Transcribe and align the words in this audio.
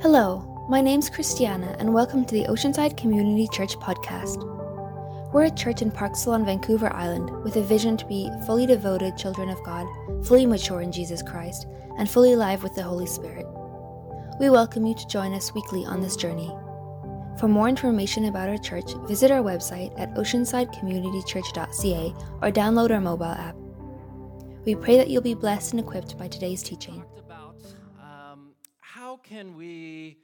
Hello, 0.00 0.64
my 0.68 0.80
name's 0.80 1.10
Christiana, 1.10 1.74
and 1.80 1.92
welcome 1.92 2.24
to 2.24 2.32
the 2.32 2.44
Oceanside 2.44 2.96
Community 2.96 3.48
Church 3.52 3.76
podcast. 3.80 4.44
We're 5.32 5.46
a 5.46 5.50
church 5.50 5.82
in 5.82 5.90
Parksville 5.90 6.34
on 6.34 6.44
Vancouver 6.44 6.92
Island 6.92 7.32
with 7.42 7.56
a 7.56 7.62
vision 7.62 7.96
to 7.96 8.06
be 8.06 8.30
fully 8.46 8.64
devoted 8.64 9.18
children 9.18 9.50
of 9.50 9.60
God, 9.64 9.88
fully 10.24 10.46
mature 10.46 10.82
in 10.82 10.92
Jesus 10.92 11.20
Christ, 11.20 11.66
and 11.98 12.08
fully 12.08 12.34
alive 12.34 12.62
with 12.62 12.76
the 12.76 12.82
Holy 12.84 13.06
Spirit. 13.06 13.44
We 14.38 14.50
welcome 14.50 14.86
you 14.86 14.94
to 14.94 15.06
join 15.08 15.34
us 15.34 15.52
weekly 15.52 15.84
on 15.84 16.00
this 16.00 16.14
journey. 16.14 16.54
For 17.40 17.48
more 17.48 17.68
information 17.68 18.26
about 18.26 18.48
our 18.48 18.58
church, 18.58 18.92
visit 19.08 19.32
our 19.32 19.42
website 19.42 19.98
at 19.98 20.14
oceansidecommunitychurch.ca 20.14 22.14
or 22.40 22.52
download 22.52 22.92
our 22.92 23.00
mobile 23.00 23.26
app. 23.26 23.56
We 24.64 24.76
pray 24.76 24.96
that 24.96 25.10
you'll 25.10 25.22
be 25.22 25.34
blessed 25.34 25.72
and 25.72 25.80
equipped 25.80 26.16
by 26.16 26.28
today's 26.28 26.62
teaching. 26.62 27.04
Can 29.28 29.56
we 29.56 30.18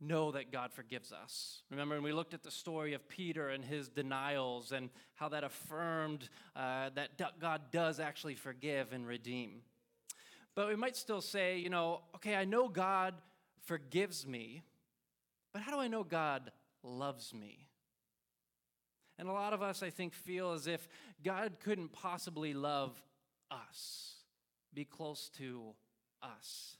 know 0.00 0.32
that 0.32 0.52
God 0.52 0.72
forgives 0.72 1.12
us? 1.12 1.62
Remember, 1.70 1.94
when 1.94 2.04
we 2.04 2.12
looked 2.12 2.34
at 2.34 2.42
the 2.42 2.50
story 2.50 2.92
of 2.92 3.08
Peter 3.08 3.48
and 3.48 3.64
his 3.64 3.88
denials 3.88 4.72
and 4.72 4.90
how 5.14 5.28
that 5.30 5.44
affirmed 5.44 6.28
uh, 6.54 6.90
that 6.94 7.10
God 7.40 7.62
does 7.70 8.00
actually 8.00 8.34
forgive 8.34 8.92
and 8.92 9.06
redeem. 9.06 9.62
But 10.54 10.68
we 10.68 10.76
might 10.76 10.96
still 10.96 11.22
say, 11.22 11.58
you 11.58 11.70
know, 11.70 12.02
okay, 12.16 12.34
I 12.34 12.44
know 12.44 12.68
God 12.68 13.14
forgives 13.62 14.26
me, 14.26 14.62
but 15.52 15.62
how 15.62 15.72
do 15.72 15.78
I 15.78 15.88
know 15.88 16.04
God 16.04 16.50
loves 16.82 17.32
me? 17.32 17.68
And 19.18 19.28
a 19.28 19.32
lot 19.32 19.52
of 19.52 19.62
us, 19.62 19.82
I 19.82 19.90
think, 19.90 20.12
feel 20.12 20.52
as 20.52 20.66
if 20.66 20.88
God 21.24 21.52
couldn't 21.60 21.92
possibly 21.92 22.52
love 22.52 23.00
us, 23.50 24.16
be 24.74 24.84
close 24.84 25.30
to 25.38 25.74
us. 26.22 26.76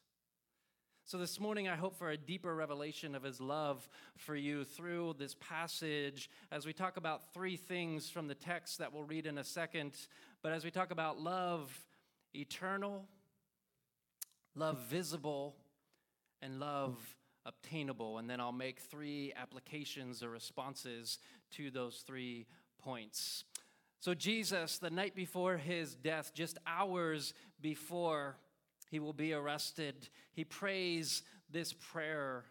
So, 1.13 1.19
this 1.19 1.39
morning, 1.39 1.69
I 1.69 1.77
hope 1.77 1.95
for 1.99 2.09
a 2.09 2.17
deeper 2.17 2.55
revelation 2.55 3.15
of 3.15 3.23
his 3.23 3.39
love 3.39 3.87
for 4.17 4.35
you 4.35 4.65
through 4.65 5.17
this 5.19 5.37
passage 5.41 6.31
as 6.51 6.65
we 6.65 6.73
talk 6.73 6.97
about 6.97 7.35
three 7.35 7.59
things 7.59 8.09
from 8.09 8.29
the 8.29 8.35
text 8.35 8.79
that 8.79 8.95
we'll 8.95 9.05
read 9.05 9.27
in 9.27 9.37
a 9.37 9.45
second. 9.45 9.93
But 10.43 10.53
as 10.53 10.65
we 10.65 10.71
talk 10.71 10.91
about 10.91 11.21
love 11.21 11.71
eternal, 12.35 13.05
love 14.55 14.79
visible, 14.89 15.55
and 16.41 16.59
love 16.59 16.97
obtainable. 17.45 18.17
And 18.17 18.31
then 18.31 18.41
I'll 18.41 18.51
make 18.51 18.81
three 18.81 19.35
applications 19.37 20.23
or 20.23 20.31
responses 20.31 21.19
to 21.57 21.71
those 21.71 22.05
three 22.07 22.47
points. 22.83 23.45
So, 24.01 24.15
Jesus, 24.15 24.79
the 24.79 24.89
night 24.89 25.15
before 25.15 25.59
his 25.59 25.95
death, 25.95 26.33
just 26.33 26.57
hours 26.67 27.35
before 27.61 28.37
he 28.93 29.01
will 29.01 29.15
be 29.15 29.33
arrested, 29.33 30.11
he 30.35 30.45
prays 30.45 31.23
this 31.51 31.73
prayer 31.73 32.45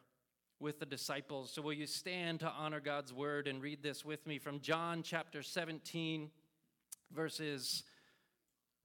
with 0.59 0.79
the 0.79 0.87
disciples. 0.87 1.53
So, 1.53 1.61
will 1.61 1.71
you 1.71 1.85
stand 1.85 2.39
to 2.39 2.47
honor 2.49 2.79
God's 2.79 3.13
word 3.13 3.47
and 3.47 3.61
read 3.61 3.83
this 3.83 4.03
with 4.03 4.25
me 4.25 4.39
from 4.39 4.59
John 4.59 5.03
chapter 5.03 5.43
17, 5.43 6.31
verses 7.13 7.83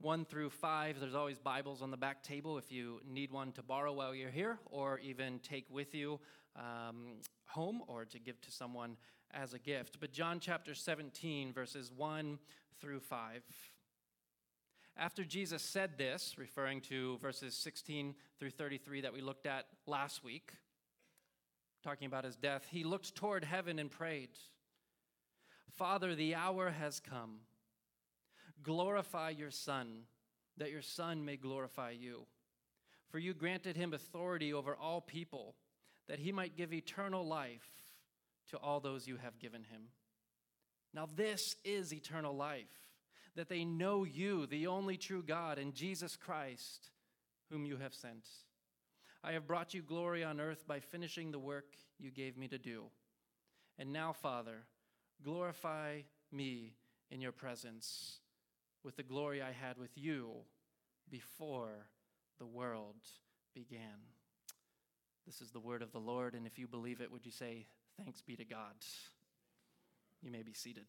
1 0.02 0.26
through 0.26 0.50
5. 0.50 1.00
There's 1.00 1.14
always 1.14 1.38
Bibles 1.38 1.80
on 1.80 1.90
the 1.90 1.96
back 1.96 2.22
table 2.22 2.58
if 2.58 2.70
you 2.70 3.00
need 3.08 3.32
one 3.32 3.52
to 3.52 3.62
borrow 3.62 3.94
while 3.94 4.14
you're 4.14 4.30
here, 4.30 4.58
or 4.66 4.98
even 4.98 5.38
take 5.38 5.64
with 5.70 5.94
you 5.94 6.20
um, 6.56 7.22
home 7.46 7.80
or 7.88 8.04
to 8.04 8.18
give 8.18 8.38
to 8.42 8.50
someone 8.50 8.98
as 9.32 9.54
a 9.54 9.58
gift. 9.58 9.96
But 9.98 10.12
John 10.12 10.40
chapter 10.40 10.74
17, 10.74 11.54
verses 11.54 11.90
1 11.96 12.38
through 12.82 13.00
5. 13.00 13.42
After 14.98 15.24
Jesus 15.24 15.62
said 15.62 15.98
this, 15.98 16.36
referring 16.38 16.80
to 16.82 17.18
verses 17.18 17.54
16 17.54 18.14
through 18.38 18.50
33 18.50 19.02
that 19.02 19.12
we 19.12 19.20
looked 19.20 19.46
at 19.46 19.66
last 19.86 20.24
week, 20.24 20.52
talking 21.84 22.06
about 22.06 22.24
his 22.24 22.36
death, 22.36 22.66
he 22.70 22.82
looked 22.82 23.14
toward 23.14 23.44
heaven 23.44 23.78
and 23.78 23.90
prayed, 23.90 24.30
Father, 25.70 26.14
the 26.14 26.34
hour 26.34 26.70
has 26.70 26.98
come. 26.98 27.40
Glorify 28.62 29.30
your 29.30 29.50
Son, 29.50 30.04
that 30.56 30.70
your 30.70 30.80
Son 30.82 31.24
may 31.24 31.36
glorify 31.36 31.90
you. 31.90 32.26
For 33.10 33.18
you 33.18 33.34
granted 33.34 33.76
him 33.76 33.92
authority 33.92 34.54
over 34.54 34.74
all 34.74 35.02
people, 35.02 35.56
that 36.08 36.18
he 36.18 36.32
might 36.32 36.56
give 36.56 36.72
eternal 36.72 37.26
life 37.26 37.68
to 38.50 38.56
all 38.56 38.80
those 38.80 39.06
you 39.06 39.18
have 39.18 39.38
given 39.38 39.64
him. 39.64 39.82
Now, 40.94 41.06
this 41.14 41.56
is 41.64 41.92
eternal 41.92 42.34
life, 42.34 42.85
that 43.36 43.48
they 43.48 43.64
know 43.64 44.04
you, 44.04 44.46
the 44.46 44.66
only 44.66 44.96
true 44.96 45.22
God, 45.22 45.58
and 45.58 45.74
Jesus 45.74 46.16
Christ, 46.16 46.90
whom 47.50 47.64
you 47.64 47.76
have 47.76 47.94
sent. 47.94 48.26
I 49.22 49.32
have 49.32 49.46
brought 49.46 49.74
you 49.74 49.82
glory 49.82 50.24
on 50.24 50.40
earth 50.40 50.64
by 50.66 50.80
finishing 50.80 51.30
the 51.30 51.38
work 51.38 51.76
you 51.98 52.10
gave 52.10 52.36
me 52.36 52.48
to 52.48 52.58
do. 52.58 52.84
And 53.78 53.92
now, 53.92 54.12
Father, 54.12 54.64
glorify 55.22 56.00
me 56.32 56.74
in 57.10 57.20
your 57.20 57.32
presence 57.32 58.20
with 58.82 58.96
the 58.96 59.02
glory 59.02 59.42
I 59.42 59.52
had 59.52 59.78
with 59.78 59.90
you 59.96 60.30
before 61.10 61.88
the 62.38 62.46
world 62.46 62.96
began. 63.54 63.98
This 65.26 65.40
is 65.40 65.50
the 65.50 65.60
word 65.60 65.82
of 65.82 65.92
the 65.92 65.98
Lord, 65.98 66.34
and 66.34 66.46
if 66.46 66.58
you 66.58 66.68
believe 66.68 67.00
it, 67.00 67.10
would 67.10 67.26
you 67.26 67.32
say, 67.32 67.66
Thanks 67.96 68.20
be 68.20 68.36
to 68.36 68.44
God? 68.44 68.74
You 70.22 70.30
may 70.30 70.42
be 70.42 70.52
seated. 70.52 70.86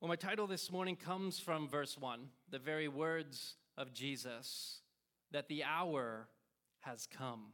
Well, 0.00 0.08
my 0.08 0.14
title 0.14 0.46
this 0.46 0.70
morning 0.70 0.94
comes 0.94 1.40
from 1.40 1.66
verse 1.66 1.98
1, 1.98 2.20
the 2.50 2.60
very 2.60 2.86
words 2.86 3.56
of 3.76 3.92
Jesus 3.92 4.82
that 5.32 5.48
the 5.48 5.64
hour 5.64 6.28
has 6.82 7.08
come. 7.18 7.46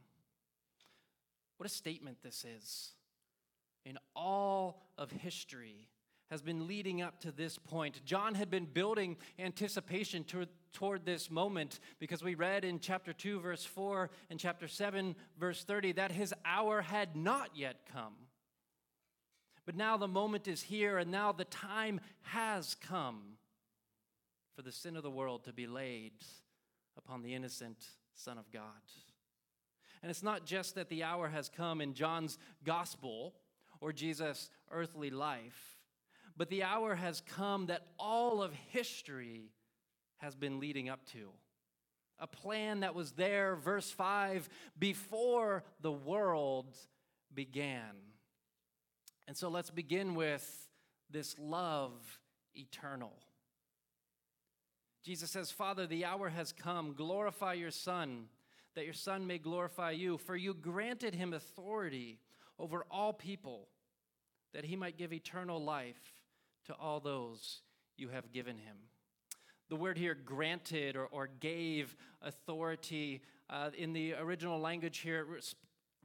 What 1.57 1.65
a 1.65 1.73
statement 1.73 2.17
this 2.21 2.45
is. 2.45 2.91
In 3.83 3.97
all 4.15 4.83
of 4.95 5.09
history 5.09 5.89
has 6.29 6.43
been 6.43 6.67
leading 6.67 7.01
up 7.01 7.19
to 7.21 7.31
this 7.31 7.57
point. 7.57 8.05
John 8.05 8.35
had 8.35 8.51
been 8.51 8.65
building 8.65 9.17
anticipation 9.39 10.23
to, 10.25 10.45
toward 10.71 11.03
this 11.03 11.31
moment 11.31 11.79
because 11.97 12.23
we 12.23 12.35
read 12.35 12.63
in 12.63 12.79
chapter 12.79 13.11
2, 13.11 13.39
verse 13.39 13.65
4, 13.65 14.11
and 14.29 14.39
chapter 14.39 14.67
7, 14.67 15.15
verse 15.39 15.63
30, 15.63 15.93
that 15.93 16.11
his 16.11 16.31
hour 16.45 16.83
had 16.83 17.15
not 17.15 17.49
yet 17.55 17.77
come. 17.91 18.13
But 19.65 19.75
now 19.75 19.97
the 19.97 20.07
moment 20.07 20.47
is 20.47 20.61
here, 20.61 20.97
and 20.97 21.11
now 21.11 21.31
the 21.31 21.45
time 21.45 21.99
has 22.21 22.75
come 22.75 23.37
for 24.55 24.61
the 24.61 24.71
sin 24.71 24.95
of 24.95 25.03
the 25.03 25.09
world 25.09 25.43
to 25.45 25.53
be 25.53 25.67
laid 25.67 26.13
upon 26.97 27.21
the 27.21 27.33
innocent 27.33 27.77
Son 28.13 28.37
of 28.37 28.51
God. 28.51 28.61
And 30.01 30.09
it's 30.09 30.23
not 30.23 30.45
just 30.45 30.75
that 30.75 30.89
the 30.89 31.03
hour 31.03 31.27
has 31.29 31.49
come 31.49 31.81
in 31.81 31.93
John's 31.93 32.37
gospel 32.63 33.33
or 33.81 33.91
Jesus' 33.91 34.49
earthly 34.71 35.09
life, 35.09 35.79
but 36.37 36.49
the 36.49 36.63
hour 36.63 36.95
has 36.95 37.21
come 37.21 37.65
that 37.67 37.87
all 37.97 38.43
of 38.43 38.53
history 38.69 39.51
has 40.17 40.35
been 40.35 40.59
leading 40.59 40.89
up 40.89 41.05
to. 41.13 41.29
A 42.19 42.27
plan 42.27 42.81
that 42.81 42.95
was 42.95 43.13
there, 43.13 43.55
verse 43.55 43.89
5, 43.91 44.47
before 44.77 45.63
the 45.81 45.91
world 45.91 46.77
began. 47.33 47.95
And 49.27 49.35
so 49.35 49.49
let's 49.49 49.71
begin 49.71 50.15
with 50.15 50.67
this 51.09 51.35
love 51.39 52.19
eternal. 52.53 53.13
Jesus 55.03 55.31
says, 55.31 55.51
Father, 55.51 55.85
the 55.85 56.05
hour 56.05 56.29
has 56.29 56.51
come. 56.51 56.93
Glorify 56.93 57.53
your 57.53 57.71
Son, 57.71 58.25
that 58.75 58.85
your 58.85 58.93
Son 58.93 59.27
may 59.27 59.37
glorify 59.37 59.91
you. 59.91 60.17
For 60.17 60.35
you 60.35 60.53
granted 60.53 61.15
him 61.15 61.33
authority 61.33 62.19
over 62.57 62.85
all 62.89 63.13
people, 63.13 63.67
that 64.53 64.65
he 64.65 64.75
might 64.75 64.97
give 64.97 65.13
eternal 65.13 65.63
life 65.63 66.13
to 66.65 66.73
all 66.73 66.99
those 66.99 67.61
you 67.97 68.09
have 68.09 68.31
given 68.31 68.57
him. 68.57 68.77
The 69.69 69.75
word 69.75 69.97
here, 69.97 70.15
granted 70.15 70.95
or, 70.95 71.05
or 71.05 71.27
gave 71.27 71.95
authority, 72.21 73.21
uh, 73.49 73.71
in 73.77 73.93
the 73.93 74.13
original 74.13 74.59
language 74.59 74.99
here, 74.99 75.25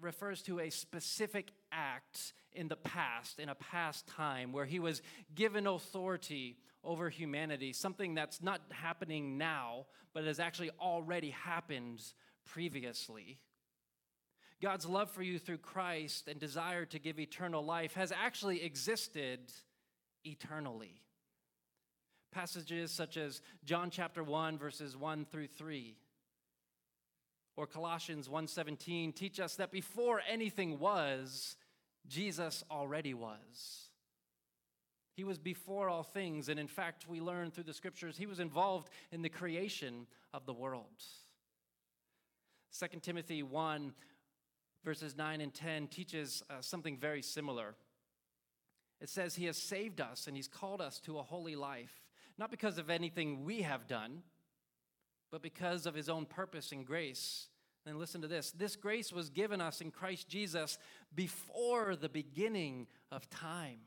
refers 0.00 0.43
to 0.43 0.61
a 0.61 0.71
specific 0.71 1.53
act 1.72 2.32
in 2.52 2.69
the 2.69 2.76
past, 2.76 3.38
in 3.38 3.49
a 3.49 3.55
past 3.55 4.06
time, 4.06 4.52
where 4.52 4.64
he 4.64 4.78
was 4.78 5.02
given 5.34 5.67
authority 5.67 6.56
over 6.82 7.08
humanity, 7.08 7.72
something 7.72 8.14
that's 8.14 8.43
not 8.43 8.61
happening 8.70 9.38
now, 9.38 9.87
but 10.12 10.25
has 10.25 10.40
actually 10.40 10.70
already 10.81 11.31
happened 11.31 12.02
previously. 12.46 13.38
God's 14.61 14.87
love 14.87 15.11
for 15.11 15.22
you 15.22 15.38
through 15.38 15.58
Christ 15.58 16.28
and 16.28 16.38
desire 16.38 16.84
to 16.87 16.99
give 16.99 17.19
eternal 17.19 17.64
life 17.64 17.94
has 17.94 18.12
actually 18.12 18.62
existed 18.62 19.40
eternally. 20.25 21.00
Passages 22.32 22.90
such 22.90 23.17
as 23.17 23.40
John 23.64 23.90
chapter 23.90 24.22
1 24.22 24.58
verses 24.58 24.96
1 24.96 25.25
through 25.25 25.49
3 25.49 25.96
or 27.61 27.67
Colossians 27.67 28.27
1:17 28.27 29.12
teach 29.12 29.39
us 29.39 29.57
that 29.57 29.71
before 29.71 30.23
anything 30.27 30.79
was 30.79 31.59
Jesus 32.09 32.65
already 32.71 33.12
was. 33.12 33.91
He 35.12 35.25
was 35.25 35.39
before 35.39 35.91
all 35.91 36.03
things, 36.03 36.49
and 36.49 36.59
in 36.59 36.69
fact, 36.69 37.07
we 37.07 37.21
learn 37.21 37.51
through 37.51 37.65
the 37.65 37.75
scriptures 37.75 38.17
he 38.17 38.25
was 38.25 38.41
involved 38.41 38.89
in 39.12 39.21
the 39.21 39.29
creation 39.29 40.07
of 40.33 40.47
the 40.47 40.55
world. 40.55 41.05
2 42.79 43.01
Timothy 43.01 43.43
1, 43.43 43.93
verses 44.83 45.15
9 45.15 45.43
and 45.43 45.53
10, 45.53 45.89
teaches 45.89 46.43
uh, 46.49 46.63
something 46.63 46.97
very 46.97 47.21
similar. 47.21 47.75
It 49.03 49.11
says, 49.11 49.35
He 49.35 49.45
has 49.45 49.59
saved 49.59 50.01
us 50.01 50.27
and 50.27 50.35
He's 50.35 50.49
called 50.49 50.81
us 50.81 50.99
to 51.01 51.19
a 51.19 51.23
holy 51.23 51.56
life, 51.56 52.01
not 52.39 52.51
because 52.51 52.79
of 52.79 52.89
anything 52.89 53.45
we 53.45 53.61
have 53.61 53.87
done, 53.87 54.23
but 55.31 55.43
because 55.43 55.85
of 55.85 55.95
His 55.95 56.09
own 56.09 56.25
purpose 56.25 56.73
and 56.73 56.87
grace. 56.87 57.50
And 57.87 57.99
listen 57.99 58.21
to 58.23 58.29
this 58.29 58.50
this 58.53 58.77
grace 58.77 59.12
was 59.12 59.31
given 59.31 59.61
us 59.61 59.81
in 59.81 59.91
Christ 59.91 60.29
Jesus 60.29 60.79
before 61.15 61.97
the 61.97 62.09
beginning 62.09 62.87
of 63.11 63.29
time, 63.31 63.81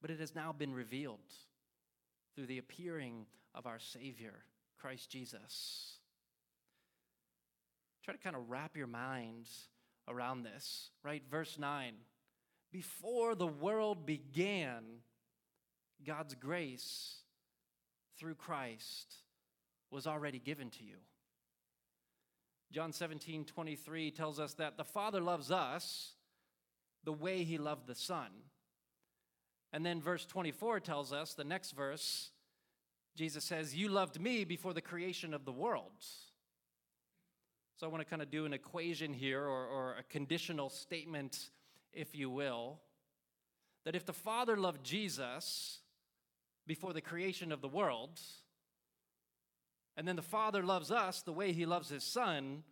but 0.00 0.10
it 0.10 0.20
has 0.20 0.34
now 0.34 0.52
been 0.52 0.74
revealed 0.74 1.18
through 2.34 2.46
the 2.46 2.58
appearing 2.58 3.26
of 3.54 3.66
our 3.66 3.78
Savior, 3.78 4.44
Christ 4.78 5.10
Jesus. 5.10 5.98
Try 8.04 8.14
to 8.14 8.20
kind 8.20 8.36
of 8.36 8.48
wrap 8.48 8.76
your 8.76 8.86
minds 8.86 9.68
around 10.06 10.42
this, 10.42 10.90
right? 11.02 11.22
Verse 11.30 11.58
9 11.58 11.94
Before 12.70 13.34
the 13.34 13.46
world 13.46 14.06
began, 14.06 14.84
God's 16.06 16.34
grace 16.34 17.16
through 18.18 18.34
Christ 18.34 19.14
was 19.90 20.06
already 20.06 20.38
given 20.38 20.70
to 20.70 20.84
you. 20.84 20.96
John 22.70 22.92
17, 22.92 23.44
23 23.44 24.10
tells 24.10 24.38
us 24.38 24.54
that 24.54 24.76
the 24.76 24.84
Father 24.84 25.20
loves 25.20 25.50
us 25.50 26.12
the 27.04 27.12
way 27.12 27.44
he 27.44 27.56
loved 27.56 27.86
the 27.86 27.94
Son. 27.94 28.28
And 29.72 29.84
then 29.84 30.00
verse 30.00 30.26
24 30.26 30.80
tells 30.80 31.12
us, 31.12 31.34
the 31.34 31.44
next 31.44 31.72
verse, 31.72 32.30
Jesus 33.16 33.44
says, 33.44 33.74
You 33.74 33.88
loved 33.88 34.20
me 34.20 34.44
before 34.44 34.74
the 34.74 34.80
creation 34.80 35.34
of 35.34 35.44
the 35.44 35.52
world. 35.52 36.04
So 37.76 37.86
I 37.86 37.90
want 37.90 38.02
to 38.02 38.10
kind 38.10 38.22
of 38.22 38.30
do 38.30 38.44
an 38.44 38.52
equation 38.52 39.12
here 39.12 39.42
or, 39.42 39.66
or 39.66 39.94
a 39.98 40.02
conditional 40.02 40.68
statement, 40.68 41.50
if 41.92 42.14
you 42.14 42.28
will, 42.28 42.80
that 43.84 43.94
if 43.94 44.04
the 44.04 44.12
Father 44.12 44.56
loved 44.56 44.84
Jesus 44.84 45.78
before 46.66 46.92
the 46.92 47.00
creation 47.00 47.52
of 47.52 47.60
the 47.60 47.68
world, 47.68 48.20
and 49.98 50.08
then 50.08 50.16
the 50.16 50.22
Father 50.22 50.62
loves 50.62 50.90
us 50.90 51.20
the 51.20 51.32
way 51.32 51.52
he 51.52 51.66
loves 51.66 51.90
his 51.90 52.04
Son, 52.04 52.62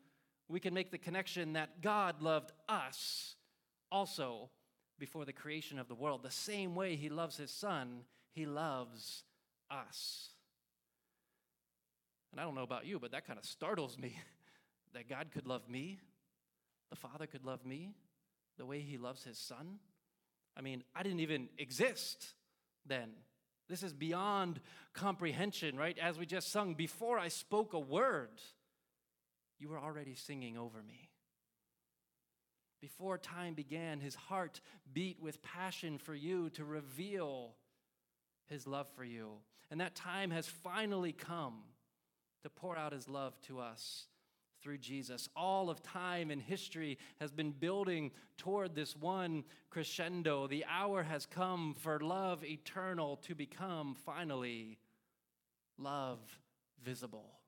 we 0.48 0.60
can 0.60 0.72
make 0.72 0.90
the 0.90 0.96
connection 0.98 1.52
that 1.52 1.82
God 1.82 2.22
loved 2.22 2.52
us 2.68 3.34
also 3.92 4.48
before 4.98 5.26
the 5.26 5.32
creation 5.34 5.78
of 5.78 5.88
the 5.88 5.94
world. 5.94 6.22
The 6.22 6.30
same 6.30 6.74
way 6.74 6.96
he 6.96 7.10
loves 7.10 7.36
his 7.36 7.50
Son, 7.50 8.02
he 8.32 8.46
loves 8.46 9.24
us. 9.70 10.30
And 12.32 12.40
I 12.40 12.44
don't 12.44 12.54
know 12.54 12.62
about 12.62 12.86
you, 12.86 12.98
but 12.98 13.10
that 13.10 13.26
kind 13.26 13.38
of 13.38 13.44
startles 13.44 13.98
me. 13.98 14.18
that 14.94 15.10
God 15.10 15.26
could 15.30 15.46
love 15.46 15.68
me, 15.68 15.98
the 16.88 16.96
Father 16.96 17.26
could 17.26 17.44
love 17.44 17.66
me 17.66 17.94
the 18.56 18.64
way 18.64 18.80
He 18.80 18.98
loves 18.98 19.24
His 19.24 19.38
Son. 19.38 19.78
I 20.56 20.62
mean, 20.62 20.82
I 20.94 21.02
didn't 21.02 21.20
even 21.20 21.48
exist 21.58 22.34
then. 22.86 23.10
This 23.68 23.82
is 23.82 23.92
beyond 23.92 24.60
comprehension, 24.94 25.76
right? 25.76 25.98
As 25.98 26.18
we 26.18 26.26
just 26.26 26.52
sung, 26.52 26.74
before 26.74 27.18
I 27.18 27.28
spoke 27.28 27.72
a 27.72 27.78
word, 27.78 28.40
you 29.58 29.68
were 29.68 29.78
already 29.78 30.14
singing 30.14 30.56
over 30.56 30.82
me. 30.82 31.10
Before 32.80 33.18
time 33.18 33.54
began, 33.54 34.00
his 34.00 34.14
heart 34.14 34.60
beat 34.92 35.20
with 35.20 35.42
passion 35.42 35.98
for 35.98 36.14
you 36.14 36.50
to 36.50 36.64
reveal 36.64 37.54
his 38.46 38.66
love 38.66 38.86
for 38.94 39.04
you. 39.04 39.32
And 39.70 39.80
that 39.80 39.96
time 39.96 40.30
has 40.30 40.46
finally 40.46 41.12
come 41.12 41.62
to 42.42 42.50
pour 42.50 42.76
out 42.76 42.92
his 42.92 43.08
love 43.08 43.40
to 43.42 43.58
us 43.58 44.06
through 44.66 44.78
Jesus. 44.78 45.28
All 45.36 45.70
of 45.70 45.80
time 45.80 46.28
and 46.32 46.42
history 46.42 46.98
has 47.20 47.30
been 47.30 47.52
building 47.52 48.10
toward 48.36 48.74
this 48.74 48.96
one 48.96 49.44
crescendo. 49.70 50.48
The 50.48 50.64
hour 50.68 51.04
has 51.04 51.24
come 51.24 51.76
for 51.78 52.00
love 52.00 52.44
eternal 52.44 53.14
to 53.18 53.36
become 53.36 53.94
finally 53.94 54.78
love 55.78 56.18
visible. 56.82 57.38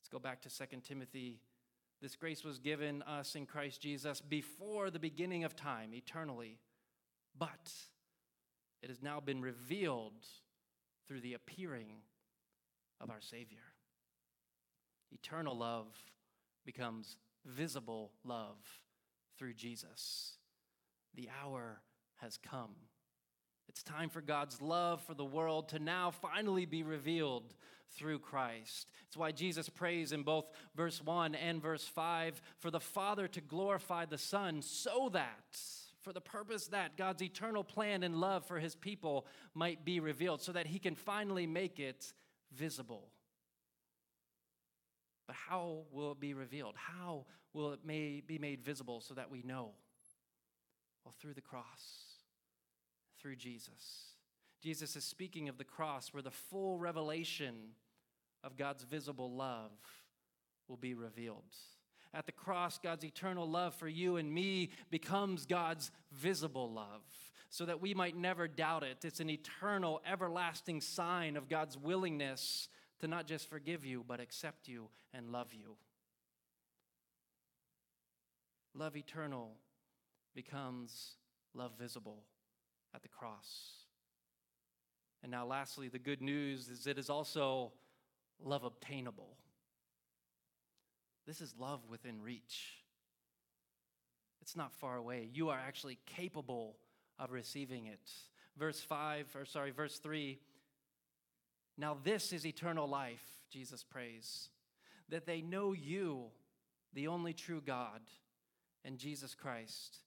Let's 0.00 0.08
go 0.10 0.18
back 0.18 0.42
to 0.42 0.48
2 0.48 0.64
Timothy. 0.82 1.38
This 2.00 2.16
grace 2.16 2.42
was 2.42 2.58
given 2.58 3.02
us 3.02 3.36
in 3.36 3.46
Christ 3.46 3.80
Jesus 3.80 4.20
before 4.20 4.90
the 4.90 4.98
beginning 4.98 5.44
of 5.44 5.54
time, 5.54 5.94
eternally. 5.94 6.58
But 7.38 7.72
it 8.82 8.88
has 8.88 9.00
now 9.00 9.20
been 9.20 9.42
revealed 9.42 10.26
through 11.06 11.20
the 11.20 11.34
appearing 11.34 11.98
of 13.00 13.10
our 13.10 13.20
Savior. 13.20 13.71
Eternal 15.12 15.56
love 15.56 15.86
becomes 16.64 17.16
visible 17.44 18.12
love 18.24 18.80
through 19.38 19.54
Jesus. 19.54 20.34
The 21.14 21.28
hour 21.42 21.80
has 22.20 22.38
come. 22.38 22.74
It's 23.68 23.82
time 23.82 24.10
for 24.10 24.20
God's 24.20 24.60
love 24.60 25.02
for 25.02 25.14
the 25.14 25.24
world 25.24 25.68
to 25.70 25.78
now 25.78 26.10
finally 26.10 26.66
be 26.66 26.82
revealed 26.82 27.54
through 27.96 28.18
Christ. 28.18 28.90
It's 29.06 29.16
why 29.16 29.32
Jesus 29.32 29.68
prays 29.68 30.12
in 30.12 30.22
both 30.22 30.46
verse 30.74 31.02
1 31.02 31.34
and 31.34 31.60
verse 31.60 31.86
5 31.86 32.40
for 32.58 32.70
the 32.70 32.80
Father 32.80 33.28
to 33.28 33.40
glorify 33.40 34.04
the 34.04 34.18
Son 34.18 34.62
so 34.62 35.10
that, 35.12 35.58
for 36.00 36.12
the 36.12 36.20
purpose 36.20 36.68
that 36.68 36.96
God's 36.96 37.22
eternal 37.22 37.64
plan 37.64 38.02
and 38.02 38.16
love 38.16 38.44
for 38.46 38.58
his 38.58 38.74
people 38.74 39.26
might 39.54 39.84
be 39.84 40.00
revealed, 40.00 40.42
so 40.42 40.52
that 40.52 40.66
he 40.66 40.78
can 40.78 40.94
finally 40.94 41.46
make 41.46 41.78
it 41.78 42.12
visible. 42.54 43.08
But 45.26 45.36
how 45.36 45.84
will 45.92 46.12
it 46.12 46.20
be 46.20 46.34
revealed? 46.34 46.74
How 46.76 47.26
will 47.52 47.72
it 47.72 47.80
may 47.84 48.22
be 48.26 48.38
made 48.38 48.62
visible 48.62 49.00
so 49.00 49.14
that 49.14 49.30
we 49.30 49.42
know? 49.42 49.70
Well, 51.04 51.14
through 51.20 51.34
the 51.34 51.40
cross, 51.40 52.16
through 53.20 53.36
Jesus. 53.36 54.12
Jesus 54.62 54.94
is 54.94 55.04
speaking 55.04 55.48
of 55.48 55.58
the 55.58 55.64
cross 55.64 56.12
where 56.12 56.22
the 56.22 56.30
full 56.30 56.78
revelation 56.78 57.54
of 58.44 58.56
God's 58.56 58.84
visible 58.84 59.32
love 59.32 59.72
will 60.68 60.76
be 60.76 60.94
revealed. 60.94 61.42
At 62.14 62.26
the 62.26 62.32
cross, 62.32 62.78
God's 62.78 63.04
eternal 63.04 63.48
love 63.48 63.74
for 63.74 63.88
you 63.88 64.16
and 64.16 64.32
me 64.32 64.70
becomes 64.90 65.46
God's 65.46 65.90
visible 66.12 66.70
love 66.70 67.02
so 67.48 67.64
that 67.66 67.80
we 67.80 67.94
might 67.94 68.16
never 68.16 68.48
doubt 68.48 68.82
it. 68.82 69.04
It's 69.04 69.20
an 69.20 69.30
eternal, 69.30 70.00
everlasting 70.10 70.80
sign 70.80 71.36
of 71.36 71.48
God's 71.48 71.76
willingness 71.76 72.68
to 73.02 73.08
not 73.08 73.26
just 73.26 73.50
forgive 73.50 73.84
you, 73.84 74.04
but 74.06 74.20
accept 74.20 74.68
you 74.68 74.88
and 75.12 75.32
love 75.32 75.52
you. 75.52 75.74
Love 78.74 78.96
eternal 78.96 79.50
becomes 80.36 81.16
love 81.52 81.72
visible 81.76 82.22
at 82.94 83.02
the 83.02 83.08
cross. 83.08 83.72
And 85.20 85.32
now, 85.32 85.44
lastly, 85.44 85.88
the 85.88 85.98
good 85.98 86.22
news 86.22 86.68
is 86.68 86.86
it 86.86 86.96
is 86.96 87.10
also 87.10 87.72
love 88.40 88.62
obtainable. 88.62 89.36
This 91.26 91.40
is 91.40 91.54
love 91.58 91.80
within 91.88 92.22
reach. 92.22 92.84
It's 94.40 94.54
not 94.54 94.72
far 94.72 94.96
away. 94.96 95.28
You 95.32 95.48
are 95.48 95.58
actually 95.58 95.98
capable 96.06 96.76
of 97.18 97.32
receiving 97.32 97.86
it. 97.86 98.12
Verse 98.56 98.78
5, 98.78 99.26
or 99.34 99.44
sorry, 99.44 99.72
verse 99.72 99.98
3 99.98 100.38
now, 101.78 101.96
this 102.02 102.32
is 102.32 102.46
eternal 102.46 102.86
life, 102.86 103.24
Jesus 103.50 103.82
prays, 103.82 104.50
that 105.08 105.26
they 105.26 105.40
know 105.40 105.72
you, 105.72 106.26
the 106.92 107.08
only 107.08 107.32
true 107.32 107.62
God, 107.64 108.00
and 108.84 108.98
Jesus 108.98 109.34
Christ, 109.34 109.98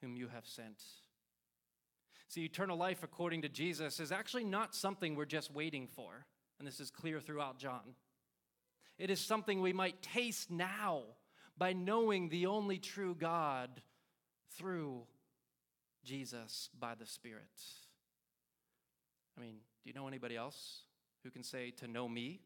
whom 0.00 0.16
you 0.16 0.28
have 0.28 0.46
sent. 0.46 0.82
See, 2.28 2.44
eternal 2.44 2.76
life, 2.76 3.02
according 3.02 3.42
to 3.42 3.48
Jesus, 3.48 4.00
is 4.00 4.12
actually 4.12 4.44
not 4.44 4.74
something 4.74 5.14
we're 5.14 5.24
just 5.24 5.54
waiting 5.54 5.86
for, 5.86 6.26
and 6.58 6.68
this 6.68 6.80
is 6.80 6.90
clear 6.90 7.20
throughout 7.20 7.58
John. 7.58 7.94
It 8.98 9.10
is 9.10 9.20
something 9.20 9.60
we 9.60 9.72
might 9.72 10.02
taste 10.02 10.50
now 10.50 11.02
by 11.56 11.72
knowing 11.72 12.28
the 12.28 12.46
only 12.46 12.78
true 12.78 13.14
God 13.14 13.82
through 14.56 15.06
Jesus 16.04 16.68
by 16.78 16.94
the 16.94 17.06
Spirit. 17.06 17.42
I 19.36 19.40
mean, 19.40 19.56
do 19.82 19.90
you 19.90 19.94
know 19.94 20.06
anybody 20.06 20.36
else 20.36 20.83
who 21.24 21.30
can 21.30 21.42
say, 21.42 21.72
To 21.78 21.88
know 21.88 22.08
me 22.08 22.40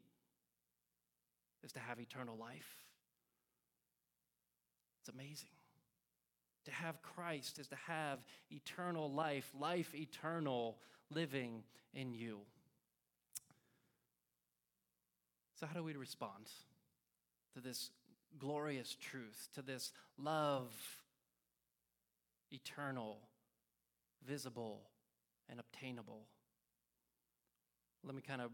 is 1.62 1.73
to 1.73 1.80
have 1.80 2.00
eternal 2.00 2.37
life. 2.38 2.76
It's 5.00 5.11
amazing. 5.11 5.50
To 6.64 6.70
have 6.70 7.02
Christ 7.02 7.58
is 7.58 7.68
to 7.68 7.76
have 7.87 8.20
eternal 8.50 9.12
life, 9.12 9.50
life 9.58 9.94
eternal 9.94 10.78
living 11.11 11.62
in 11.92 12.12
you. 12.12 12.40
So, 15.58 15.66
how 15.66 15.75
do 15.75 15.82
we 15.82 15.97
respond 15.97 16.47
to 17.54 17.61
this 17.61 17.90
glorious 18.38 18.97
truth, 19.00 19.49
to 19.54 19.62
this 19.62 19.92
love 20.16 20.70
eternal 22.50 23.18
visible, 24.26 24.80
and 25.49 25.61
obtainable. 25.61 26.23
Let 28.04 28.14
me 28.14 28.23
kind 28.23 28.42
of 28.42 28.50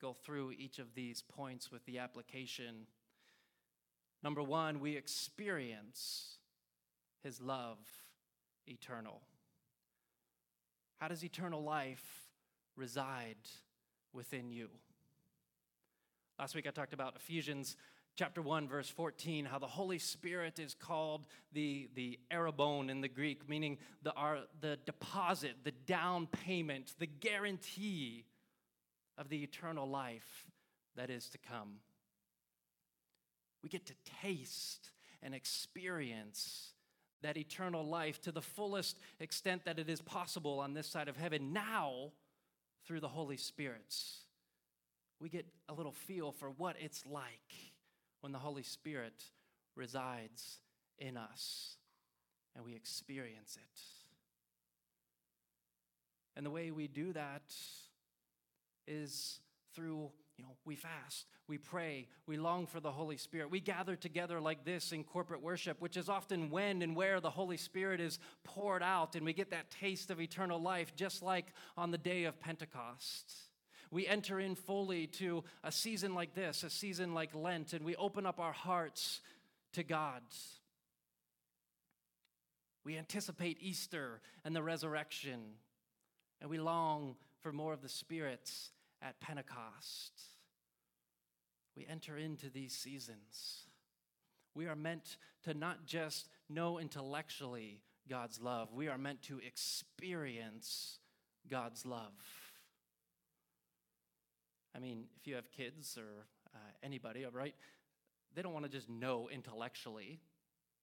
go 0.00 0.12
through 0.12 0.52
each 0.52 0.78
of 0.78 0.94
these 0.94 1.22
points 1.22 1.70
with 1.70 1.84
the 1.84 1.98
application. 1.98 2.86
Number 4.22 4.42
one, 4.42 4.80
we 4.80 4.96
experience 4.96 6.38
his 7.22 7.40
love 7.40 7.78
eternal. 8.66 9.20
How 10.98 11.08
does 11.08 11.24
eternal 11.24 11.62
life 11.62 12.28
reside 12.76 13.38
within 14.12 14.50
you? 14.50 14.68
Last 16.38 16.54
week 16.54 16.66
I 16.66 16.70
talked 16.70 16.94
about 16.94 17.16
Ephesians 17.16 17.76
chapter 18.16 18.42
1 18.42 18.68
verse 18.68 18.88
14 18.88 19.46
how 19.46 19.58
the 19.58 19.66
holy 19.66 19.98
spirit 19.98 20.58
is 20.58 20.74
called 20.74 21.26
the, 21.52 21.88
the 21.94 22.18
arrabon 22.30 22.90
in 22.90 23.00
the 23.00 23.08
greek 23.08 23.48
meaning 23.48 23.78
the, 24.02 24.12
our, 24.12 24.40
the 24.60 24.76
deposit 24.84 25.52
the 25.64 25.70
down 25.70 26.26
payment 26.26 26.92
the 26.98 27.06
guarantee 27.06 28.26
of 29.20 29.28
the 29.28 29.44
eternal 29.44 29.88
life 29.88 30.46
that 30.96 31.10
is 31.10 31.28
to 31.28 31.38
come 31.38 31.76
we 33.62 33.68
get 33.68 33.86
to 33.86 33.94
taste 34.22 34.90
and 35.22 35.34
experience 35.34 36.72
that 37.22 37.36
eternal 37.36 37.84
life 37.84 38.20
to 38.22 38.32
the 38.32 38.40
fullest 38.40 38.98
extent 39.18 39.64
that 39.66 39.78
it 39.78 39.90
is 39.90 40.00
possible 40.00 40.58
on 40.60 40.72
this 40.72 40.86
side 40.86 41.08
of 41.08 41.16
heaven 41.16 41.52
now 41.52 42.12
through 42.86 43.00
the 43.00 43.08
Holy 43.08 43.36
Spirit's. 43.36 44.20
We 45.20 45.28
get 45.28 45.44
a 45.68 45.74
little 45.74 45.92
feel 45.92 46.32
for 46.32 46.48
what 46.48 46.76
it's 46.80 47.04
like 47.04 47.74
when 48.22 48.32
the 48.32 48.38
Holy 48.38 48.62
Spirit 48.62 49.22
resides 49.76 50.60
in 50.98 51.18
us 51.18 51.76
and 52.56 52.64
we 52.64 52.74
experience 52.74 53.58
it. 53.60 53.80
And 56.36 56.46
the 56.46 56.50
way 56.50 56.70
we 56.70 56.88
do 56.88 57.12
that 57.12 57.52
is 58.86 59.40
through 59.74 60.10
you 60.40 60.46
know, 60.46 60.56
we 60.64 60.74
fast, 60.74 61.26
we 61.48 61.58
pray, 61.58 62.08
we 62.26 62.38
long 62.38 62.66
for 62.66 62.80
the 62.80 62.90
Holy 62.90 63.18
Spirit. 63.18 63.50
We 63.50 63.60
gather 63.60 63.94
together 63.94 64.40
like 64.40 64.64
this 64.64 64.90
in 64.90 65.04
corporate 65.04 65.42
worship, 65.42 65.82
which 65.82 65.98
is 65.98 66.08
often 66.08 66.48
when 66.48 66.80
and 66.80 66.96
where 66.96 67.20
the 67.20 67.28
Holy 67.28 67.58
Spirit 67.58 68.00
is 68.00 68.18
poured 68.42 68.82
out, 68.82 69.16
and 69.16 69.26
we 69.26 69.34
get 69.34 69.50
that 69.50 69.70
taste 69.70 70.10
of 70.10 70.18
eternal 70.18 70.58
life, 70.58 70.96
just 70.96 71.22
like 71.22 71.48
on 71.76 71.90
the 71.90 71.98
day 71.98 72.24
of 72.24 72.40
Pentecost. 72.40 73.34
We 73.90 74.06
enter 74.06 74.40
in 74.40 74.54
fully 74.54 75.08
to 75.08 75.44
a 75.62 75.70
season 75.70 76.14
like 76.14 76.34
this, 76.34 76.62
a 76.62 76.70
season 76.70 77.12
like 77.12 77.34
Lent, 77.34 77.74
and 77.74 77.84
we 77.84 77.94
open 77.96 78.24
up 78.24 78.40
our 78.40 78.52
hearts 78.52 79.20
to 79.74 79.82
God. 79.82 80.22
We 82.82 82.96
anticipate 82.96 83.58
Easter 83.60 84.22
and 84.42 84.56
the 84.56 84.62
resurrection, 84.62 85.40
and 86.40 86.48
we 86.48 86.58
long 86.58 87.16
for 87.40 87.52
more 87.52 87.72
of 87.72 87.82
the 87.82 87.88
Spirit's 87.88 88.70
at 89.02 89.20
Pentecost. 89.20 90.12
We 91.76 91.86
enter 91.88 92.16
into 92.16 92.50
these 92.50 92.74
seasons. 92.74 93.64
We 94.54 94.66
are 94.66 94.76
meant 94.76 95.16
to 95.44 95.54
not 95.54 95.86
just 95.86 96.28
know 96.48 96.78
intellectually 96.78 97.82
God's 98.08 98.40
love, 98.40 98.72
we 98.74 98.88
are 98.88 98.98
meant 98.98 99.22
to 99.22 99.38
experience 99.38 100.98
God's 101.48 101.86
love. 101.86 102.12
I 104.74 104.80
mean, 104.80 105.04
if 105.16 105.26
you 105.26 105.36
have 105.36 105.50
kids 105.52 105.96
or 105.96 106.26
uh, 106.54 106.58
anybody, 106.82 107.24
right, 107.32 107.54
they 108.34 108.42
don't 108.42 108.52
want 108.52 108.64
to 108.64 108.70
just 108.70 108.88
know 108.88 109.28
intellectually 109.32 110.20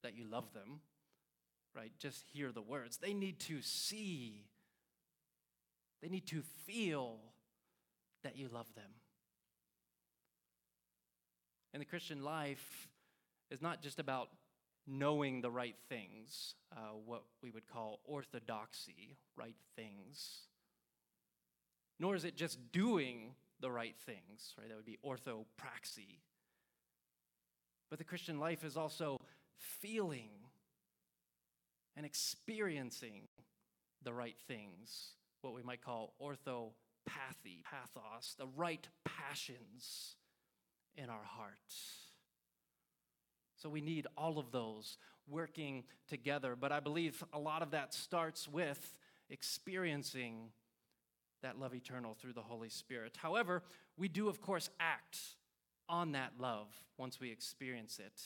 that 0.04 0.16
you 0.16 0.26
love 0.26 0.54
them, 0.54 0.82
right? 1.76 1.92
Just 2.00 2.24
hear 2.32 2.52
the 2.52 2.62
words. 2.62 2.98
They 2.98 3.14
need 3.14 3.40
to 3.42 3.62
see, 3.62 4.46
they 6.08 6.14
need 6.14 6.28
to 6.28 6.42
feel 6.66 7.18
that 8.24 8.38
you 8.38 8.48
love 8.48 8.74
them. 8.76 8.90
And 11.74 11.82
the 11.82 11.86
Christian 11.86 12.24
life 12.24 12.88
is 13.52 13.62
not 13.62 13.82
just 13.82 14.00
about 14.00 14.30
knowing 14.88 15.42
the 15.42 15.52
right 15.52 15.76
things, 15.90 16.56
uh, 16.72 16.96
what 17.06 17.24
we 17.44 17.52
would 17.52 17.68
call 17.68 18.00
orthodoxy, 18.06 19.18
right 19.36 19.58
things, 19.76 20.44
nor 22.00 22.16
is 22.16 22.24
it 22.24 22.38
just 22.38 22.72
doing 22.72 23.32
the 23.60 23.70
right 23.70 23.96
things, 24.06 24.54
right? 24.58 24.70
That 24.70 24.78
would 24.78 24.86
be 24.86 25.00
orthopraxy. 25.06 26.20
But 27.90 28.00
the 28.00 28.06
Christian 28.06 28.40
life 28.40 28.64
is 28.64 28.78
also 28.78 29.20
feeling 29.58 30.30
and 31.98 32.06
experiencing 32.06 33.24
the 34.04 34.14
right 34.14 34.38
things, 34.48 35.16
what 35.42 35.54
we 35.54 35.64
might 35.64 35.84
call 35.84 36.14
orthopathy, 36.22 37.64
pathos, 37.64 38.36
the 38.38 38.48
right 38.56 38.88
passions 39.06 40.16
in 40.96 41.10
our 41.10 41.24
hearts. 41.24 42.08
So 43.56 43.70
we 43.70 43.82
need 43.82 44.08
all 44.18 44.40
of 44.40 44.52
those 44.52 44.98
working 45.28 45.84
together. 46.08 46.56
But 46.60 46.72
I 46.72 46.80
believe 46.80 47.24
a 47.34 47.40
lot 47.40 47.62
of 47.62 47.72
that 47.72 47.94
starts 47.94 48.48
with 48.48 48.96
experiencing 49.30 50.50
that 51.42 51.60
love 51.60 51.74
eternal 51.74 52.16
through 52.20 52.34
the 52.34 52.42
Holy 52.42 52.70
Spirit. 52.70 53.18
However, 53.18 53.64
we 53.98 54.08
do, 54.08 54.30
of 54.30 54.42
course, 54.42 54.70
act 54.80 55.20
on 55.90 56.14
that 56.14 56.34
love 56.40 56.68
once 56.98 57.20
we 57.20 57.32
experience 57.32 58.00
it. 58.00 58.22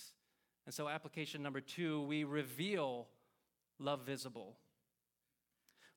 And 0.66 0.74
so, 0.74 0.88
application 0.88 1.42
number 1.42 1.62
two, 1.62 2.04
we 2.04 2.24
reveal 2.24 3.08
love 3.80 4.06
visible. 4.06 4.58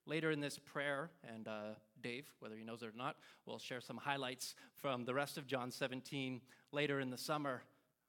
Later 0.06 0.30
in 0.30 0.40
this 0.40 0.58
prayer, 0.58 1.10
and 1.34 1.48
uh, 1.48 1.74
Dave, 2.02 2.26
whether 2.40 2.56
he 2.56 2.64
knows 2.64 2.82
it 2.82 2.88
or 2.88 2.96
not, 2.96 3.16
will 3.46 3.58
share 3.58 3.80
some 3.80 3.96
highlights 3.96 4.54
from 4.74 5.04
the 5.04 5.14
rest 5.14 5.38
of 5.38 5.46
John 5.46 5.70
17 5.70 6.40
later 6.72 7.00
in 7.00 7.10
the 7.10 7.18
summer. 7.18 7.62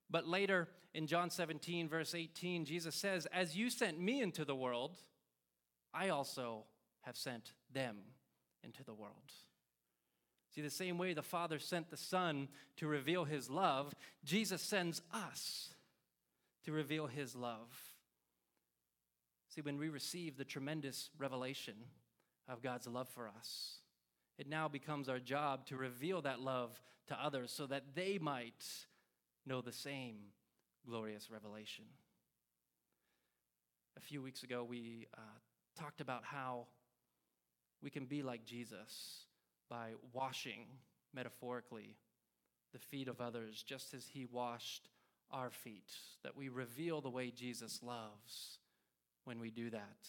But 0.09 0.27
later 0.27 0.67
in 0.93 1.07
John 1.07 1.29
17, 1.29 1.87
verse 1.87 2.13
18, 2.13 2.65
Jesus 2.65 2.95
says, 2.95 3.27
As 3.27 3.55
you 3.55 3.69
sent 3.69 3.99
me 3.99 4.21
into 4.21 4.43
the 4.45 4.55
world, 4.55 4.97
I 5.93 6.09
also 6.09 6.65
have 7.01 7.15
sent 7.15 7.53
them 7.73 7.97
into 8.63 8.83
the 8.83 8.93
world. 8.93 9.31
See, 10.53 10.61
the 10.61 10.69
same 10.69 10.97
way 10.97 11.13
the 11.13 11.21
Father 11.21 11.59
sent 11.59 11.89
the 11.89 11.97
Son 11.97 12.47
to 12.77 12.87
reveal 12.87 13.25
his 13.25 13.49
love, 13.49 13.93
Jesus 14.23 14.61
sends 14.61 15.01
us 15.13 15.73
to 16.63 16.71
reveal 16.71 17.07
his 17.07 17.35
love. 17.35 17.84
See, 19.55 19.61
when 19.61 19.77
we 19.77 19.87
receive 19.87 20.35
the 20.35 20.43
tremendous 20.43 21.09
revelation 21.17 21.75
of 22.49 22.61
God's 22.61 22.87
love 22.87 23.07
for 23.07 23.29
us, 23.29 23.79
it 24.37 24.49
now 24.49 24.67
becomes 24.67 25.07
our 25.07 25.19
job 25.19 25.65
to 25.67 25.77
reveal 25.77 26.21
that 26.23 26.41
love 26.41 26.81
to 27.07 27.15
others 27.15 27.53
so 27.53 27.65
that 27.67 27.95
they 27.95 28.17
might 28.19 28.65
know 29.45 29.61
the 29.61 29.71
same 29.71 30.17
glorious 30.85 31.31
revelation. 31.31 31.85
A 33.95 34.01
few 34.01 34.21
weeks 34.21 34.43
ago, 34.43 34.65
we 34.65 35.07
uh, 35.17 35.21
talked 35.79 36.01
about 36.01 36.25
how 36.25 36.67
we 37.81 37.89
can 37.89 38.07
be 38.07 38.23
like 38.23 38.43
Jesus 38.43 39.23
by 39.69 39.91
washing, 40.11 40.65
metaphorically, 41.13 41.95
the 42.73 42.79
feet 42.79 43.07
of 43.07 43.21
others, 43.21 43.63
just 43.63 43.93
as 43.93 44.05
he 44.05 44.25
washed 44.25 44.89
our 45.31 45.49
feet, 45.49 45.93
that 46.23 46.35
we 46.35 46.49
reveal 46.49 46.99
the 46.99 47.09
way 47.09 47.31
Jesus 47.31 47.79
loves 47.81 48.59
when 49.25 49.39
we 49.39 49.51
do 49.51 49.69
that. 49.71 50.07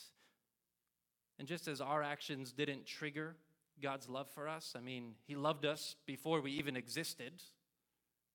And 1.38 1.48
just 1.48 1.68
as 1.68 1.80
our 1.80 2.02
actions 2.02 2.52
didn't 2.52 2.86
trigger 2.86 3.36
God's 3.82 4.08
love 4.08 4.28
for 4.30 4.48
us, 4.48 4.74
I 4.76 4.80
mean, 4.80 5.14
He 5.26 5.34
loved 5.34 5.66
us 5.66 5.96
before 6.06 6.40
we 6.40 6.52
even 6.52 6.76
existed. 6.76 7.32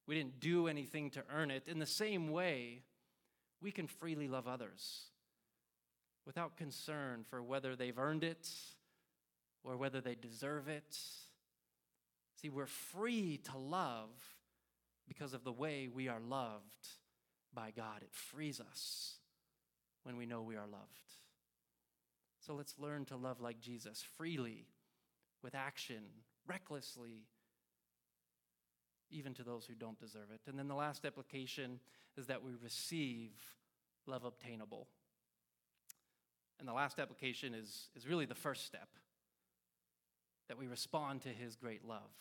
We 0.08 0.16
didn't 0.16 0.40
do 0.40 0.68
anything 0.68 1.10
to 1.12 1.24
earn 1.34 1.50
it. 1.50 1.64
In 1.68 1.80
the 1.80 1.86
same 1.86 2.32
way, 2.32 2.84
we 3.62 3.72
can 3.72 3.88
freely 3.88 4.28
love 4.28 4.48
others 4.48 5.06
without 6.26 6.58
concern 6.58 7.24
for 7.30 7.42
whether 7.42 7.76
they've 7.76 7.98
earned 7.98 8.24
it 8.24 8.50
or 9.64 9.78
whether 9.78 10.02
they 10.02 10.16
deserve 10.16 10.68
it. 10.68 10.98
See, 12.42 12.50
we're 12.50 12.66
free 12.66 13.40
to 13.52 13.58
love 13.58 14.10
because 15.08 15.34
of 15.34 15.44
the 15.44 15.52
way 15.52 15.88
we 15.88 16.08
are 16.08 16.20
loved 16.20 16.88
by 17.54 17.72
God. 17.72 18.02
It 18.02 18.14
frees 18.14 18.60
us 18.60 19.16
when 20.04 20.18
we 20.18 20.26
know 20.26 20.42
we 20.42 20.56
are 20.56 20.68
loved. 20.68 21.14
So 22.40 22.54
let's 22.54 22.76
learn 22.80 23.06
to 23.06 23.16
love 23.16 23.40
like 23.40 23.60
Jesus 23.60 24.04
freely, 24.18 24.66
with 25.44 25.56
action, 25.56 26.04
recklessly, 26.48 27.28
even 29.12 29.34
to 29.36 29.44
those 29.44 29.66
who 29.66 29.76
don't 29.76 30.00
deserve 30.00 30.32
it. 30.34 30.42
And 30.48 30.58
then 30.58 30.68
the 30.68 30.76
last 30.76 31.06
application 31.06 31.80
is 32.18 32.28
that 32.28 32.44
we 32.44 32.52
receive 32.64 33.32
love 34.08 34.24
obtainable. 34.24 34.88
And 36.60 36.68
the 36.68 36.74
last 36.74 37.00
application 37.00 37.54
is, 37.54 37.90
is 37.96 38.08
really 38.08 38.26
the 38.26 38.36
first 38.36 38.66
step 38.66 38.90
that 40.48 40.58
we 40.58 40.68
respond 40.68 41.22
to 41.22 41.30
his 41.30 41.56
great 41.56 41.86
love. 41.86 42.12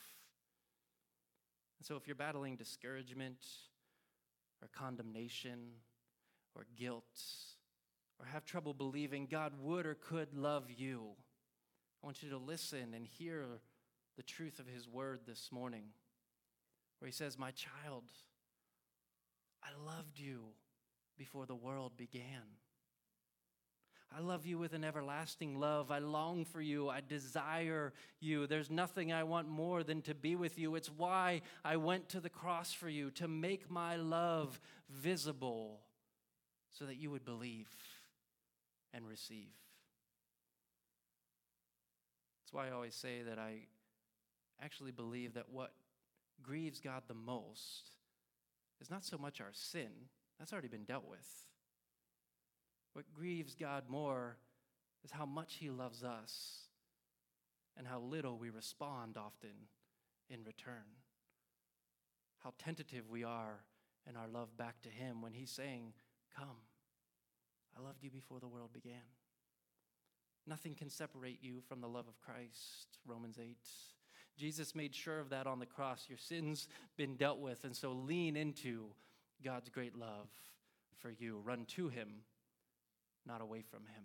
And 1.78 1.86
so 1.86 1.96
if 1.96 2.06
you're 2.06 2.16
battling 2.16 2.56
discouragement 2.56 3.44
or 4.62 4.68
condemnation 4.76 5.58
or 6.54 6.66
guilt, 6.76 7.04
or 8.20 8.26
have 8.26 8.44
trouble 8.44 8.74
believing 8.74 9.26
God 9.26 9.54
would 9.60 9.86
or 9.86 9.94
could 9.94 10.34
love 10.34 10.64
you, 10.68 11.00
I 12.02 12.06
want 12.06 12.22
you 12.22 12.30
to 12.30 12.38
listen 12.38 12.92
and 12.94 13.06
hear 13.06 13.46
the 14.16 14.22
truth 14.22 14.58
of 14.58 14.66
His 14.66 14.86
word 14.86 15.20
this 15.26 15.50
morning, 15.50 15.84
where 16.98 17.06
He 17.06 17.12
says, 17.12 17.38
My 17.38 17.50
child, 17.52 18.04
I 19.62 19.68
loved 19.86 20.18
you 20.18 20.40
before 21.16 21.46
the 21.46 21.54
world 21.54 21.92
began. 21.96 22.42
I 24.16 24.20
love 24.20 24.44
you 24.44 24.58
with 24.58 24.72
an 24.72 24.82
everlasting 24.82 25.60
love. 25.60 25.92
I 25.92 26.00
long 26.00 26.44
for 26.44 26.60
you. 26.60 26.88
I 26.88 27.00
desire 27.00 27.92
you. 28.18 28.48
There's 28.48 28.68
nothing 28.68 29.12
I 29.12 29.22
want 29.22 29.48
more 29.48 29.84
than 29.84 30.02
to 30.02 30.14
be 30.14 30.34
with 30.34 30.58
you. 30.58 30.74
It's 30.74 30.90
why 30.90 31.42
I 31.64 31.76
went 31.76 32.08
to 32.08 32.20
the 32.20 32.28
cross 32.28 32.72
for 32.72 32.88
you, 32.88 33.12
to 33.12 33.28
make 33.28 33.70
my 33.70 33.94
love 33.94 34.58
visible 34.88 35.80
so 36.70 36.86
that 36.86 36.96
you 36.96 37.10
would 37.10 37.24
believe 37.24 37.68
and 38.92 39.06
receive. 39.06 39.54
That's 42.42 42.52
why 42.52 42.68
I 42.68 42.72
always 42.72 42.94
say 42.94 43.22
that 43.22 43.38
I 43.38 43.66
actually 44.62 44.92
believe 44.92 45.34
that 45.34 45.50
what 45.50 45.72
grieves 46.42 46.80
God 46.80 47.02
the 47.06 47.14
most 47.14 47.90
is 48.80 48.90
not 48.90 49.04
so 49.04 49.18
much 49.18 49.40
our 49.40 49.52
sin, 49.52 49.90
that's 50.38 50.52
already 50.52 50.68
been 50.68 50.84
dealt 50.84 51.08
with. 51.08 51.26
What 52.92 53.12
grieves 53.14 53.54
God 53.54 53.84
more 53.88 54.38
is 55.04 55.10
how 55.12 55.26
much 55.26 55.56
He 55.60 55.70
loves 55.70 56.02
us 56.02 56.62
and 57.76 57.86
how 57.86 58.00
little 58.00 58.38
we 58.38 58.50
respond 58.50 59.16
often 59.16 59.68
in 60.28 60.44
return. 60.44 60.98
How 62.42 62.54
tentative 62.58 63.08
we 63.08 63.22
are 63.22 63.60
in 64.08 64.16
our 64.16 64.28
love 64.28 64.56
back 64.56 64.80
to 64.82 64.88
Him 64.88 65.22
when 65.22 65.34
He's 65.34 65.50
saying, 65.50 65.92
Come, 66.36 66.56
I 67.76 67.82
loved 67.82 68.02
you 68.02 68.10
before 68.10 68.40
the 68.40 68.48
world 68.48 68.72
began. 68.72 69.02
Nothing 70.46 70.74
can 70.74 70.90
separate 70.90 71.38
you 71.42 71.60
from 71.68 71.80
the 71.80 71.88
love 71.88 72.08
of 72.08 72.20
Christ, 72.20 72.98
Romans 73.06 73.38
8. 73.40 73.56
Jesus 74.36 74.74
made 74.74 74.94
sure 74.94 75.20
of 75.20 75.30
that 75.30 75.46
on 75.46 75.58
the 75.58 75.66
cross. 75.66 76.06
Your 76.08 76.18
sins 76.18 76.66
been 76.96 77.16
dealt 77.16 77.38
with, 77.38 77.64
and 77.64 77.76
so 77.76 77.92
lean 77.92 78.36
into 78.36 78.86
God's 79.44 79.68
great 79.68 79.96
love 79.96 80.28
for 80.98 81.10
you. 81.10 81.40
Run 81.44 81.66
to 81.76 81.88
him, 81.88 82.08
not 83.26 83.40
away 83.42 83.62
from 83.62 83.80
him. 83.80 84.04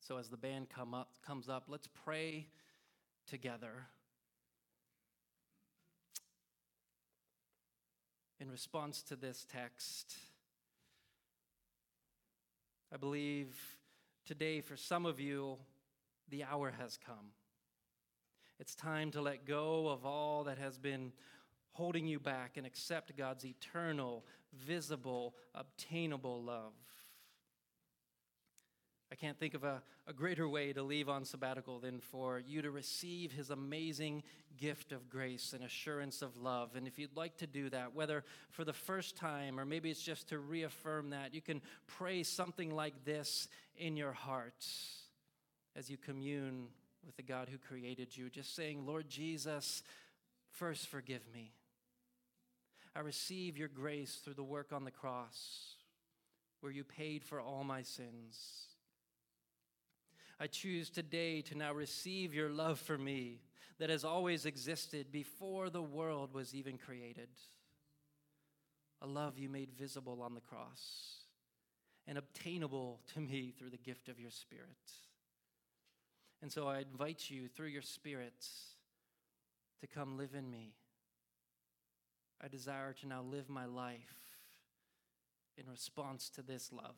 So 0.00 0.18
as 0.18 0.28
the 0.28 0.36
band 0.36 0.68
come 0.70 0.94
up, 0.94 1.10
comes 1.26 1.48
up, 1.48 1.64
let's 1.68 1.88
pray 2.04 2.46
together. 3.26 3.86
In 8.38 8.50
response 8.50 9.02
to 9.02 9.16
this 9.16 9.46
text, 9.50 10.16
I 12.92 12.96
believe 12.98 13.56
today 14.24 14.60
for 14.60 14.76
some 14.76 15.06
of 15.06 15.18
you, 15.18 15.56
the 16.28 16.44
hour 16.44 16.72
has 16.78 16.96
come. 17.04 17.32
It's 18.60 18.74
time 18.74 19.10
to 19.10 19.20
let 19.20 19.44
go 19.44 19.88
of 19.88 20.06
all 20.06 20.44
that 20.44 20.58
has 20.58 20.78
been 20.78 21.12
holding 21.72 22.06
you 22.06 22.20
back 22.20 22.56
and 22.56 22.66
accept 22.66 23.16
God's 23.16 23.44
eternal, 23.44 24.24
visible, 24.54 25.34
obtainable 25.54 26.42
love. 26.42 26.72
I 29.10 29.14
can't 29.14 29.38
think 29.38 29.54
of 29.54 29.62
a, 29.62 29.82
a 30.08 30.12
greater 30.12 30.48
way 30.48 30.72
to 30.72 30.82
leave 30.82 31.08
on 31.08 31.24
sabbatical 31.24 31.78
than 31.78 32.00
for 32.00 32.40
you 32.40 32.60
to 32.62 32.70
receive 32.72 33.30
his 33.30 33.50
amazing 33.50 34.24
gift 34.56 34.90
of 34.90 35.08
grace 35.08 35.52
and 35.52 35.62
assurance 35.62 36.22
of 36.22 36.36
love. 36.36 36.70
And 36.74 36.88
if 36.88 36.98
you'd 36.98 37.16
like 37.16 37.36
to 37.38 37.46
do 37.46 37.70
that, 37.70 37.94
whether 37.94 38.24
for 38.50 38.64
the 38.64 38.72
first 38.72 39.16
time 39.16 39.60
or 39.60 39.64
maybe 39.64 39.90
it's 39.90 40.02
just 40.02 40.28
to 40.30 40.38
reaffirm 40.38 41.10
that, 41.10 41.34
you 41.34 41.40
can 41.40 41.62
pray 41.86 42.24
something 42.24 42.74
like 42.74 43.04
this 43.04 43.48
in 43.76 43.96
your 43.96 44.12
heart 44.12 44.66
as 45.76 45.88
you 45.88 45.96
commune 45.96 46.66
with 47.04 47.16
the 47.16 47.22
God 47.22 47.48
who 47.48 47.58
created 47.58 48.16
you, 48.16 48.28
just 48.28 48.56
saying, 48.56 48.84
Lord 48.84 49.08
Jesus, 49.08 49.84
first 50.50 50.88
forgive 50.88 51.22
me. 51.32 51.52
I 52.96 53.00
receive 53.00 53.56
your 53.56 53.68
grace 53.68 54.16
through 54.24 54.34
the 54.34 54.42
work 54.42 54.72
on 54.72 54.84
the 54.84 54.90
cross 54.90 55.74
where 56.60 56.72
you 56.72 56.82
paid 56.82 57.22
for 57.22 57.40
all 57.40 57.62
my 57.62 57.82
sins. 57.82 58.66
I 60.38 60.46
choose 60.46 60.90
today 60.90 61.40
to 61.42 61.56
now 61.56 61.72
receive 61.72 62.34
your 62.34 62.50
love 62.50 62.78
for 62.78 62.98
me 62.98 63.40
that 63.78 63.90
has 63.90 64.04
always 64.04 64.44
existed 64.44 65.10
before 65.10 65.70
the 65.70 65.82
world 65.82 66.34
was 66.34 66.54
even 66.54 66.76
created. 66.76 67.28
A 69.00 69.06
love 69.06 69.38
you 69.38 69.48
made 69.48 69.70
visible 69.72 70.20
on 70.22 70.34
the 70.34 70.40
cross 70.40 71.20
and 72.06 72.18
obtainable 72.18 73.00
to 73.14 73.20
me 73.20 73.52
through 73.56 73.70
the 73.70 73.76
gift 73.78 74.08
of 74.08 74.20
your 74.20 74.30
Spirit. 74.30 74.68
And 76.42 76.52
so 76.52 76.68
I 76.68 76.80
invite 76.80 77.30
you 77.30 77.48
through 77.48 77.68
your 77.68 77.82
Spirit 77.82 78.46
to 79.80 79.86
come 79.86 80.18
live 80.18 80.34
in 80.34 80.50
me. 80.50 80.74
I 82.42 82.48
desire 82.48 82.92
to 83.00 83.08
now 83.08 83.22
live 83.22 83.48
my 83.48 83.64
life 83.64 83.98
in 85.56 85.64
response 85.70 86.28
to 86.30 86.42
this 86.42 86.70
love 86.72 86.96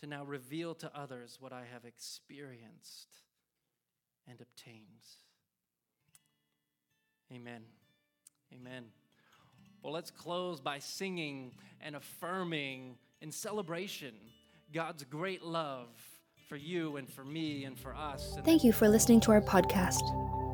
to 0.00 0.06
now 0.06 0.24
reveal 0.24 0.74
to 0.76 0.90
others 0.94 1.38
what 1.40 1.52
I 1.52 1.62
have 1.72 1.84
experienced 1.84 3.08
and 4.28 4.40
obtained. 4.40 5.06
Amen. 7.32 7.62
Amen. 8.52 8.84
Well, 9.82 9.92
let's 9.92 10.10
close 10.10 10.60
by 10.60 10.78
singing 10.78 11.52
and 11.80 11.96
affirming 11.96 12.96
in 13.20 13.30
celebration 13.32 14.14
God's 14.72 15.04
great 15.04 15.42
love 15.42 15.88
for 16.48 16.56
you 16.56 16.96
and 16.96 17.08
for 17.08 17.24
me 17.24 17.64
and 17.64 17.78
for 17.78 17.94
us. 17.94 18.38
Thank 18.44 18.64
you 18.64 18.72
for 18.72 18.88
listening 18.88 19.20
to 19.20 19.32
our 19.32 19.40
podcast. 19.40 20.02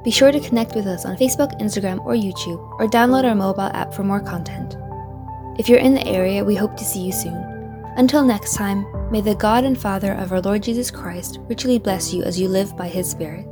Be 0.04 0.10
sure 0.10 0.32
to 0.32 0.40
connect 0.40 0.74
with 0.74 0.86
us 0.86 1.04
on 1.04 1.16
Facebook, 1.16 1.58
Instagram, 1.60 2.04
or 2.04 2.14
YouTube, 2.14 2.60
or 2.78 2.86
download 2.86 3.24
our 3.24 3.34
mobile 3.34 3.62
app 3.62 3.94
for 3.94 4.02
more 4.02 4.20
content. 4.20 4.76
If 5.58 5.68
you're 5.68 5.78
in 5.78 5.94
the 5.94 6.06
area, 6.06 6.44
we 6.44 6.56
hope 6.56 6.76
to 6.76 6.84
see 6.84 7.00
you 7.00 7.12
soon. 7.12 7.53
Until 7.96 8.24
next 8.24 8.54
time, 8.54 8.84
may 9.12 9.20
the 9.20 9.36
God 9.36 9.62
and 9.62 9.78
Father 9.78 10.14
of 10.14 10.32
our 10.32 10.40
Lord 10.40 10.62
Jesus 10.64 10.90
Christ 10.90 11.38
richly 11.42 11.78
bless 11.78 12.12
you 12.12 12.24
as 12.24 12.40
you 12.40 12.48
live 12.48 12.76
by 12.76 12.88
his 12.88 13.08
Spirit. 13.08 13.46